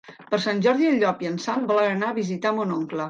Per 0.29 0.37
Sant 0.45 0.61
Jordi 0.67 0.87
en 0.93 0.97
Llop 1.03 1.21
i 1.25 1.29
en 1.33 1.37
Sam 1.45 1.69
volen 1.73 1.93
anar 1.99 2.11
a 2.11 2.17
visitar 2.21 2.55
mon 2.59 2.75
oncle. 2.79 2.99